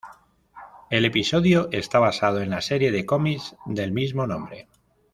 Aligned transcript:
El 0.89 1.05
episodio 1.05 1.69
está 1.71 1.99
basado 1.99 2.41
en 2.41 2.49
la 2.49 2.61
serie 2.61 2.91
de 2.91 3.05
comics 3.05 3.55
del 3.67 3.91
mismo 3.91 4.25
nombre. 4.25 4.67